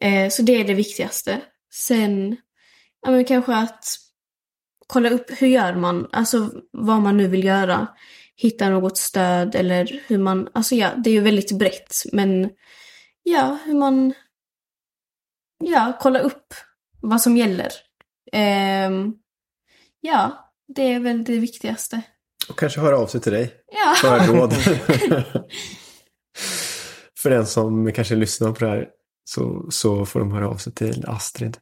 [0.00, 1.40] Eh, så det är det viktigaste.
[1.74, 2.36] Sen,
[3.06, 3.84] ja men kanske att
[4.86, 7.86] kolla upp hur gör man, alltså vad man nu vill göra.
[8.36, 11.94] Hitta något stöd eller hur man, alltså ja, det är ju väldigt brett.
[12.12, 12.50] Men
[13.22, 14.14] ja, hur man,
[15.64, 16.54] ja, kolla upp
[17.00, 17.72] vad som gäller.
[18.32, 19.14] Ehm,
[20.06, 22.02] Ja, det är väl det viktigaste.
[22.48, 23.54] Och kanske höra av sig till dig.
[23.72, 23.94] Ja.
[24.00, 24.52] För råd.
[27.18, 28.88] För den som kanske lyssnar på det här
[29.24, 31.56] så, så får de höra av sig till Astrid.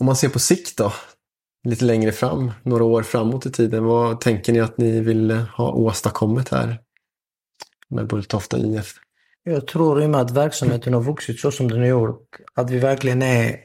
[0.00, 0.92] Om man ser på sikt då,
[1.64, 5.72] lite längre fram, några år framåt i tiden, vad tänker ni att ni vill ha
[5.72, 6.80] åstadkommit här
[7.88, 8.94] med Bulltofta IF?
[9.44, 12.70] Jag tror i och med att verksamheten har vuxit så som den har gjort, att
[12.70, 13.56] vi verkligen är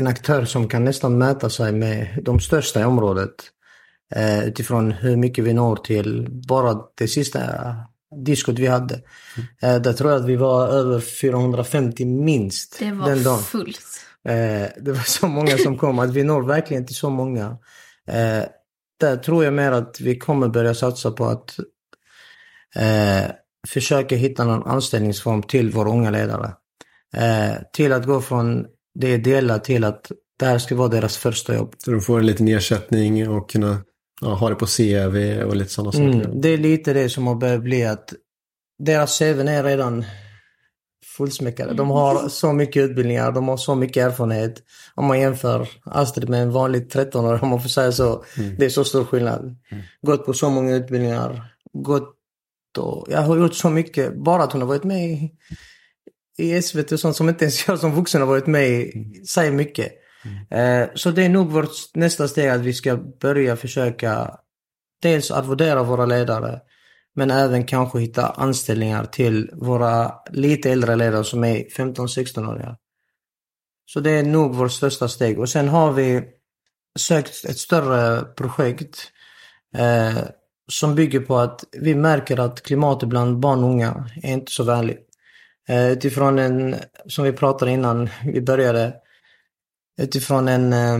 [0.00, 3.34] en aktör som kan nästan mäta sig med de största i området.
[4.14, 7.40] Eh, utifrån hur mycket vi når till bara det sista
[8.24, 8.94] diskot vi hade.
[9.62, 13.38] Eh, där tror jag att vi var över 450 minst Det den var dagen.
[13.38, 13.80] fullt.
[14.28, 17.58] Eh, det var så många som kom, att vi når verkligen till så många.
[18.08, 18.44] Eh,
[19.00, 21.58] där tror jag mer att vi kommer börja satsa på att
[22.76, 23.30] eh,
[23.68, 26.52] försöka hitta någon anställningsform till våra unga ledare.
[27.16, 31.54] Eh, till att gå från det ideella till att det här ska vara deras första
[31.54, 31.74] jobb.
[31.78, 33.78] Så de får en liten ersättning och kunna
[34.20, 36.24] ja, ha det på CV och lite sådana saker.
[36.24, 38.12] Mm, det är lite det som har börjat bli att
[38.78, 40.04] deras CV är redan
[41.18, 41.74] fullsmäckade.
[41.74, 44.62] De har så mycket utbildningar, de har så mycket erfarenhet.
[44.94, 48.24] Om man jämför Astrid med en vanlig 13-åring, om man får säga så.
[48.58, 49.56] Det är så stor skillnad.
[50.02, 52.14] Gått på så många utbildningar, gått
[52.78, 54.16] och jag har gjort så mycket.
[54.16, 55.32] Bara att hon har varit med i,
[56.38, 58.92] i SVT och sånt som inte ens jag som vuxen har varit med i,
[59.28, 59.92] säger mycket.
[60.50, 64.30] Eh, så det är nog vårt nästa steg att vi ska börja försöka
[65.02, 66.60] dels arvodera våra ledare
[67.18, 72.76] men även kanske hitta anställningar till våra lite äldre ledare som är 15-16-åringar.
[73.86, 75.38] Så det är nog vårt största steg.
[75.38, 76.22] Och sen har vi
[76.98, 79.10] sökt ett större projekt
[79.76, 80.18] eh,
[80.72, 84.64] som bygger på att vi märker att klimatet bland barn och unga är inte så
[84.64, 85.08] vänligt.
[85.68, 86.76] Eh, utifrån en,
[87.06, 88.94] som vi pratade innan vi började,
[90.00, 90.98] utifrån en eh,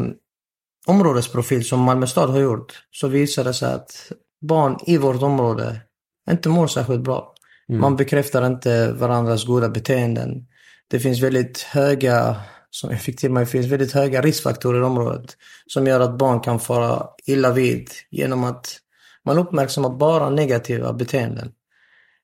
[0.87, 5.81] områdesprofil som Malmö stad har gjort så visar det sig att barn i vårt område
[6.31, 7.35] inte mår särskilt bra.
[7.69, 7.81] Mm.
[7.81, 10.47] Man bekräftar inte varandras goda beteenden.
[10.89, 12.37] Det finns väldigt höga,
[12.71, 15.37] som jag fick till mig, finns väldigt höga riskfaktorer i området
[15.67, 18.79] som gör att barn kan fara illa vid genom att
[19.25, 21.53] man uppmärksammar bara negativa beteenden.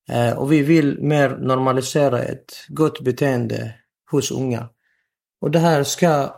[0.08, 3.74] Eh, och vi vill mer normalisera ett gott beteende
[4.10, 4.68] hos unga.
[5.40, 6.34] Och det här ska,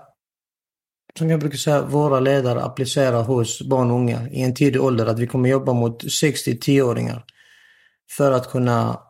[1.18, 5.07] som jag brukar säga, våra ledare applicera hos barn och unga i en tidig ålder.
[5.07, 7.24] Att vi kommer jobba mot 60-10-åringar
[8.11, 9.01] för att kunna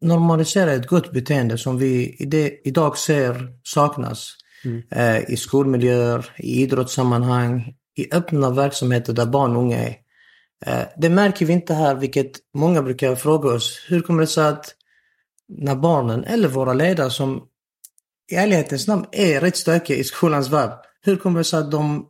[0.00, 2.16] normalisera ett gott beteende som vi
[2.64, 4.82] idag ser saknas Mm.
[4.90, 9.96] eh, i skolmiljöer, i idrottssammanhang, i öppna verksamheter där barn och unga är.
[10.66, 13.80] Eh, det märker vi inte här, vilket många brukar fråga oss.
[13.88, 14.74] Hur kommer det sig att
[15.48, 17.42] när barnen eller våra ledare som
[18.32, 22.06] i ärlighetens namn är rätt stökiga i skolans värld, hur kommer det sig att de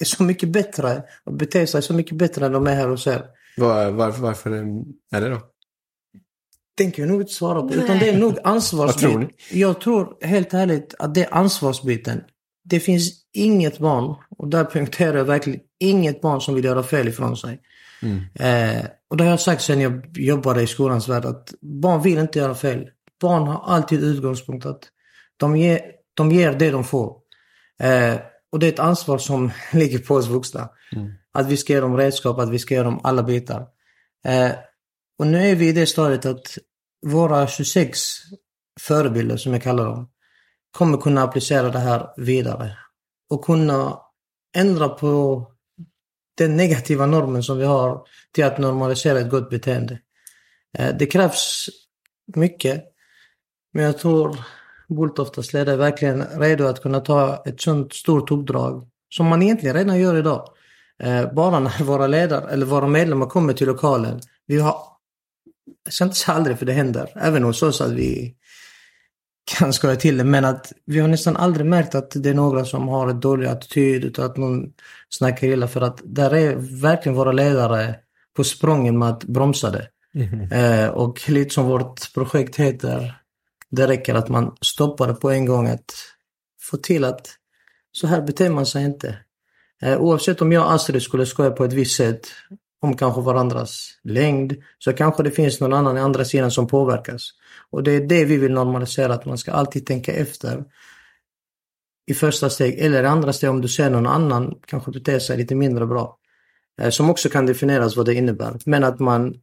[0.00, 3.06] är så mycket bättre och beter sig så mycket bättre än de är här hos
[3.06, 3.26] er?
[3.56, 4.50] Var, varför, varför
[5.12, 5.40] är det då?
[6.76, 7.74] tänker jag nog inte svara på.
[7.74, 9.20] Utan det är nog Vad tror ansvarsbiten.
[9.20, 9.60] ni?
[9.60, 12.20] Jag tror helt ärligt att det är ansvarsbiten.
[12.64, 17.08] Det finns inget barn, och där poängterar jag verkligen, inget barn som vill göra fel
[17.08, 17.60] ifrån sig.
[18.02, 18.18] Mm.
[18.34, 22.18] Eh, och det har jag sagt sedan jag jobbade i skolans värld att barn vill
[22.18, 22.88] inte göra fel.
[23.20, 24.80] Barn har alltid utgångspunkt att
[25.36, 25.80] de ger,
[26.14, 27.16] de ger det de får.
[27.82, 28.14] Eh,
[28.52, 30.68] och det är ett ansvar som ligger på oss vuxna.
[30.92, 31.12] Mm.
[31.36, 33.66] Att vi ska ge dem redskap, att vi ska ge dem alla bitar.
[34.26, 34.50] Eh,
[35.18, 36.58] och nu är vi i det stadiet att
[37.06, 37.98] våra 26
[38.80, 40.10] förebilder, som jag kallar dem,
[40.70, 42.78] kommer kunna applicera det här vidare.
[43.30, 44.00] Och kunna
[44.56, 45.44] ändra på
[46.36, 50.00] den negativa normen som vi har till att normalisera ett gott beteende.
[50.78, 51.68] Eh, det krävs
[52.36, 52.84] mycket,
[53.72, 54.38] men jag tror
[54.88, 59.76] Bulltoftas ledare är verkligen redo att kunna ta ett sånt stort uppdrag som man egentligen
[59.76, 60.55] redan gör idag.
[61.02, 64.20] Eh, bara när våra ledare eller våra medlemmar kommer till lokalen.
[64.46, 64.76] Vi har,
[65.84, 68.34] jag ska inte säga aldrig för det händer, även hos oss att vi
[69.58, 72.64] kan skoja till det, men att vi har nästan aldrig märkt att det är några
[72.64, 74.72] som har en dålig attityd utan att någon
[75.08, 77.94] snackar illa för att där är verkligen våra ledare
[78.36, 79.88] på sprången med att bromsa det.
[80.14, 80.52] Mm.
[80.52, 83.20] Eh, och lite som vårt projekt heter,
[83.70, 85.94] det räcker att man stoppar det på en gång att
[86.60, 87.28] få till att
[87.92, 89.18] så här beter man sig inte.
[89.82, 92.26] Eh, oavsett om jag och Astrid skulle skoja på ett visst sätt
[92.80, 97.30] om kanske varandras längd så kanske det finns någon annan i andra sidan som påverkas.
[97.70, 100.64] Och det är det vi vill normalisera, att man ska alltid tänka efter
[102.06, 105.36] i första steg eller i andra steg om du ser någon annan kanske beter sig
[105.36, 106.18] lite mindre bra.
[106.80, 108.58] Eh, som också kan definieras vad det innebär.
[108.64, 109.34] Men att man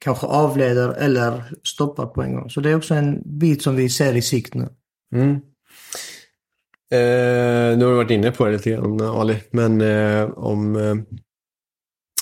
[0.00, 2.50] kanske avleder eller stoppar på en gång.
[2.50, 4.68] Så det är också en bit som vi ser i sikt nu.
[5.14, 5.40] Mm.
[6.92, 10.94] Eh, nu har vi varit inne på det lite grann Ali, men eh, om eh,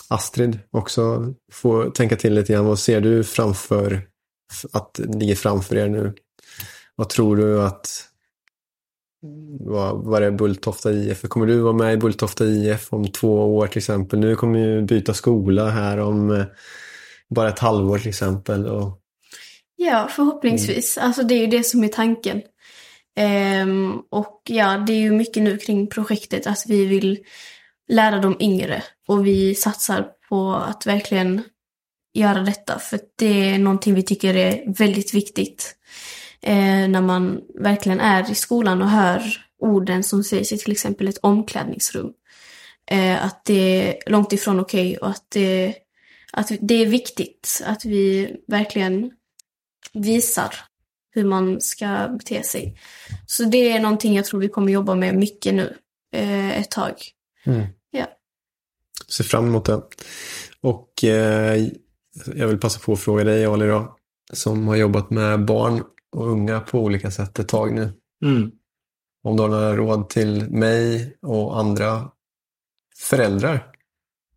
[0.08, 2.64] Astrid också får tänka till lite grann.
[2.64, 4.08] Vad ser du framför
[4.72, 6.14] att ligger framför er nu?
[6.96, 8.08] Vad tror du att
[9.60, 11.22] vad, vad är Bulltofta IF?
[11.22, 14.18] Kommer du vara med i Bulltofta IF om två år till exempel?
[14.18, 16.44] Nu kommer du byta skola här om eh,
[17.28, 18.66] bara ett halvår till exempel.
[18.66, 19.00] Och...
[19.76, 20.96] Ja, förhoppningsvis.
[20.96, 21.06] Mm.
[21.06, 22.42] Alltså det är ju det som är tanken.
[23.18, 27.18] Um, och ja, det är ju mycket nu kring projektet att vi vill
[27.88, 31.42] lära de yngre och vi satsar på att verkligen
[32.14, 35.76] göra detta för det är någonting vi tycker är väldigt viktigt.
[36.42, 39.22] Eh, när man verkligen är i skolan och hör
[39.58, 42.12] orden som sägs i till exempel ett omklädningsrum.
[42.90, 45.74] Eh, att det är långt ifrån okej okay och att det,
[46.32, 49.10] att det är viktigt att vi verkligen
[49.92, 50.54] visar
[51.18, 52.78] hur man ska bete sig.
[53.26, 55.76] Så det är någonting jag tror vi kommer jobba med mycket nu
[56.14, 56.94] eh, ett tag.
[57.46, 57.66] Mm.
[57.90, 58.06] Ja.
[59.08, 59.82] Ser fram emot det.
[60.60, 61.68] Och eh,
[62.34, 63.96] jag vill passa på att fråga dig Ali då,
[64.32, 67.92] som har jobbat med barn och unga på olika sätt ett tag nu.
[68.24, 68.50] Mm.
[69.24, 72.10] Om du har några råd till mig och andra
[72.96, 73.72] föräldrar.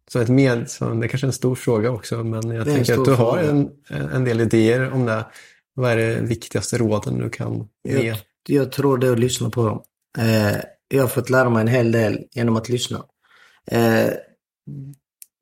[0.08, 3.00] Så ett med, så det är kanske är en stor fråga också, men jag tänker
[3.00, 5.26] att du har en, en del idéer om det.
[5.74, 8.08] Vad är det viktigaste råden du kan ge?
[8.08, 9.84] Jag, jag tror det är att lyssna på dem.
[10.18, 10.58] Eh,
[10.88, 13.06] jag har fått lära mig en hel del genom att lyssna.
[13.68, 14.10] Eh,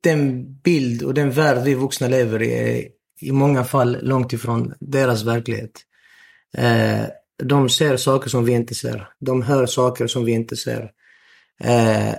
[0.03, 2.87] den bild och den värld vi vuxna lever i är
[3.21, 5.71] i många fall långt ifrån deras verklighet.
[6.57, 7.05] Eh,
[7.43, 9.09] de ser saker som vi inte ser.
[9.19, 10.91] De hör saker som vi inte ser.
[11.63, 12.15] Eh,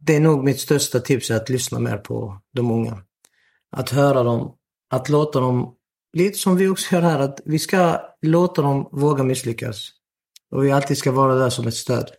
[0.00, 3.02] det är nog mitt största tips att lyssna mer på de unga.
[3.76, 4.56] Att höra dem,
[4.90, 5.74] att låta dem,
[6.12, 9.90] lite som vi också gör här, att vi ska låta dem våga misslyckas.
[10.50, 12.10] Och vi alltid ska vara där som ett stöd.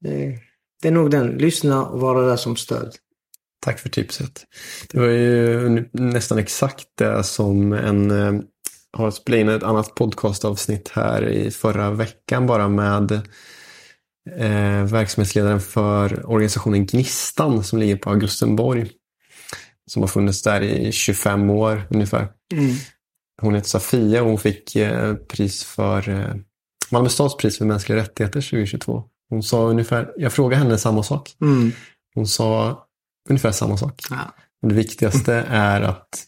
[0.00, 0.38] Det,
[0.82, 2.96] det är nog den, lyssna och vara där som stöd.
[3.60, 4.46] Tack för tipset.
[4.88, 8.42] Det var ju nästan exakt det som en eh,
[8.92, 13.12] har spelat in ett annat podcastavsnitt här i förra veckan bara med
[14.30, 18.90] eh, verksamhetsledaren för organisationen Gnistan som ligger på Augustenborg.
[19.92, 22.28] Som har funnits där i 25 år ungefär.
[22.52, 22.74] Mm.
[23.42, 26.34] Hon heter Safia och hon fick eh, pris för eh,
[26.90, 29.04] Malmö stads pris för mänskliga rättigheter 2022.
[29.28, 31.36] Hon sa ungefär, jag frågade henne samma sak.
[31.40, 31.72] Mm.
[32.14, 32.82] Hon sa
[33.28, 34.02] ungefär samma sak.
[34.10, 34.34] Ja.
[34.68, 36.24] Det viktigaste är att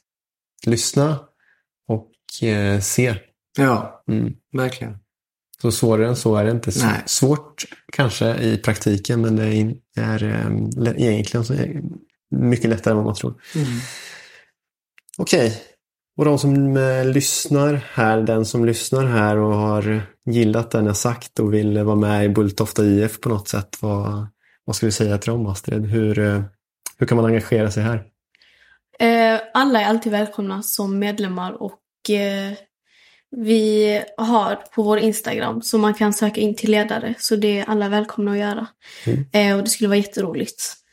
[0.67, 1.19] lyssna
[1.89, 3.17] och eh, se.
[3.59, 4.33] Ja, mm.
[4.53, 4.99] verkligen.
[5.63, 6.73] Så svårare än så är det inte.
[6.77, 7.03] Nej.
[7.07, 9.45] Svårt kanske i praktiken men det
[9.97, 11.55] är, är egentligen så
[12.35, 13.35] mycket lättare än vad man tror.
[13.55, 13.67] Mm.
[15.19, 15.59] Okej, okay.
[16.17, 20.97] och de som äh, lyssnar här, den som lyssnar här och har gillat det jag
[20.97, 23.77] sagt och vill vara med i Bulltofta IF på något sätt.
[23.81, 24.27] Vad,
[24.65, 25.87] vad ska du säga till dem Astrid?
[25.87, 26.43] Hur, äh,
[26.99, 28.05] hur kan man engagera sig här?
[29.55, 31.81] alla är alltid välkomna som medlemmar och
[33.37, 37.15] vi har på vår Instagram så man kan söka in till ledare.
[37.19, 38.67] Så det är alla välkomna att göra.
[39.05, 39.25] Mm.
[39.33, 40.84] Eh, och det skulle vara jätteroligt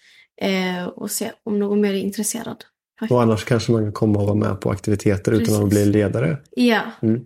[0.41, 2.65] eh, att se om någon mer är intresserad.
[3.09, 5.49] Och annars kanske man kan komma och vara med på aktiviteter Precis.
[5.49, 6.37] utan att bli ledare.
[6.51, 6.81] Ja.
[7.01, 7.25] Mm.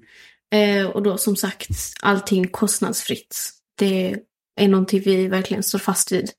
[0.54, 1.70] Eh, och då som sagt,
[2.02, 3.36] allting kostnadsfritt.
[3.78, 4.16] Det
[4.62, 6.30] är någonting vi verkligen står fast vid.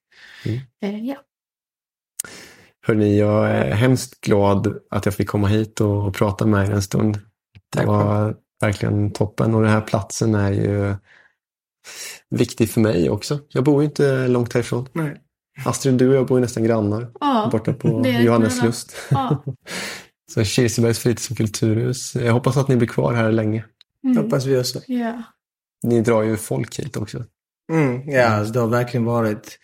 [0.44, 0.60] Mm.
[0.82, 1.16] Eh, ja.
[2.86, 6.72] Hörni, jag är hemskt glad att jag fick komma hit och, och prata med er
[6.72, 7.20] en stund.
[7.76, 10.94] Det var verkligen toppen och den här platsen är ju
[12.30, 13.38] viktig för mig också.
[13.48, 14.88] Jag bor ju inte långt härifrån.
[14.92, 15.20] Nej.
[15.64, 17.10] Astrid, du och jag bor ju nästan grannar.
[17.20, 18.96] Ja, Borta på Johanneslust.
[19.10, 19.44] ja.
[20.32, 22.14] Så Kirsebergs fritids och kulturhus.
[22.14, 23.64] Jag hoppas att ni blir kvar här länge.
[24.04, 24.16] Mm.
[24.16, 24.80] Hoppas vi också.
[24.86, 25.22] Ja.
[25.82, 27.24] Ni drar ju folk hit också.
[27.72, 29.58] Mm, ja, alltså, det har verkligen varit...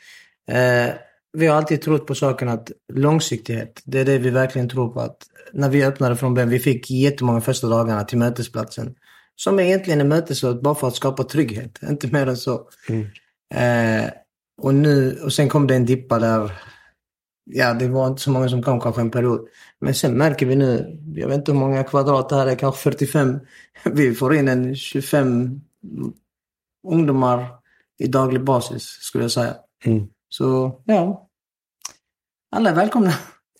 [0.48, 0.94] Eh,
[1.32, 5.00] vi har alltid trott på saken att långsiktighet, det är det vi verkligen tror på.
[5.00, 5.16] att
[5.52, 8.94] När vi öppnade från början, vi fick jättemånga första dagarna till mötesplatsen.
[9.36, 12.68] Som egentligen är möteslåt bara för att skapa trygghet, inte mer än så.
[12.88, 13.06] Mm.
[13.54, 14.10] Eh,
[14.62, 16.52] och, nu, och sen kom det en dippa där,
[17.44, 19.48] ja det var inte så många som kom kanske en period.
[19.80, 22.82] Men sen märker vi nu, jag vet inte hur många kvadrat det här är, kanske
[22.82, 23.40] 45.
[23.84, 25.60] Vi får in en 25
[26.88, 27.46] ungdomar
[27.98, 29.54] i daglig basis skulle jag säga.
[29.84, 30.06] Mm.
[30.28, 31.28] Så ja,
[32.56, 33.12] alla är välkomna.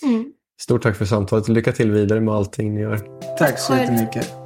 [0.03, 0.32] Mm.
[0.61, 1.48] Stort tack för samtalet.
[1.48, 3.00] Lycka till vidare med allting ni gör.
[3.38, 4.41] Tack så jättemycket.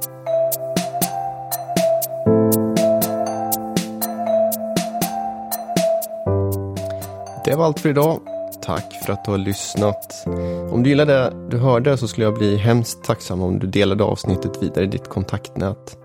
[7.47, 8.21] Det var allt för idag.
[8.61, 10.25] Tack för att du har lyssnat.
[10.71, 14.03] Om du gillade det du hörde så skulle jag bli hemskt tacksam om du delade
[14.03, 15.97] avsnittet vidare i ditt kontaktnät.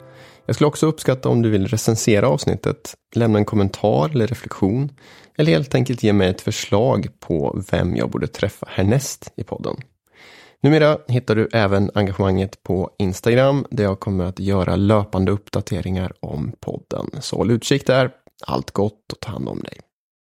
[0.47, 4.93] Jag skulle också uppskatta om du vill recensera avsnittet, lämna en kommentar eller reflektion
[5.39, 9.77] eller helt enkelt ge mig ett förslag på vem jag borde träffa härnäst i podden.
[10.63, 16.53] Numera hittar du även engagemanget på Instagram där jag kommer att göra löpande uppdateringar om
[16.61, 17.11] podden.
[17.21, 18.11] Så håll utkik där.
[18.47, 19.79] Allt gott och ta hand om dig.